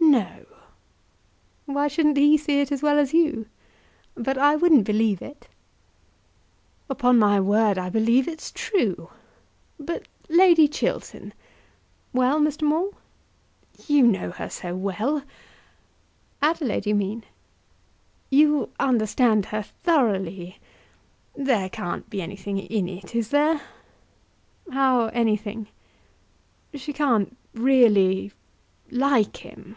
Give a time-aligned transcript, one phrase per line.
[0.00, 3.46] "No!" "Why shouldn't he see it, as well as you?
[4.14, 5.48] But I wouldn't believe it."
[6.88, 9.10] "Upon my word I believe it's true.
[9.78, 11.34] But, Lady Chiltern"
[12.14, 12.62] "Well, Mr.
[12.62, 12.94] Maule."
[13.88, 15.22] "You know her so well."
[16.40, 17.24] "Adelaide, you mean?"
[18.30, 20.60] "You understand her thoroughly.
[21.36, 23.60] There can't be anything in it; is there?"
[24.72, 25.66] "How anything?"
[26.74, 28.32] "She can't really
[28.90, 29.76] like him?"